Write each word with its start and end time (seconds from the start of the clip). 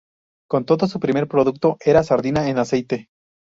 Con 0.49 0.65
todo, 0.65 0.87
su 0.87 0.99
primer 0.99 1.27
producto 1.27 1.77
era 1.85 1.99
la 1.99 2.03
sardina 2.03 2.49
en 2.49 2.57
aceite. 2.57 3.09